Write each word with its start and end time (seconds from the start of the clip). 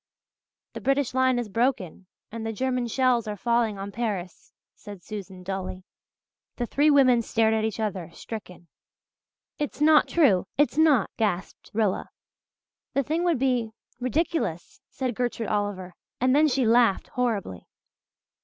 "The 0.73 0.81
British 0.81 1.13
line 1.13 1.37
is 1.37 1.47
broken 1.47 2.07
and 2.31 2.43
the 2.43 2.51
German 2.53 2.87
shells 2.87 3.27
are 3.27 3.37
falling 3.37 3.77
on 3.77 3.91
Paris," 3.91 4.51
said 4.73 5.03
Susan 5.03 5.43
dully. 5.43 5.83
The 6.55 6.65
three 6.65 6.89
women 6.89 7.21
stared 7.21 7.53
at 7.53 7.63
each 7.65 7.79
other, 7.79 8.09
stricken. 8.11 8.67
"It's 9.59 9.79
not 9.79 10.07
true 10.07 10.47
it's 10.57 10.75
not," 10.75 11.11
gasped 11.17 11.69
Rilla. 11.71 12.09
"The 12.95 13.03
thing 13.03 13.23
would 13.25 13.37
be 13.37 13.73
ridiculous," 13.99 14.81
said 14.89 15.13
Gertrude 15.13 15.49
Oliver 15.49 15.93
and 16.19 16.35
then 16.35 16.47
she 16.47 16.65
laughed 16.65 17.09
horribly. 17.09 17.67